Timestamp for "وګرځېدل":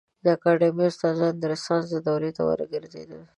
2.49-3.21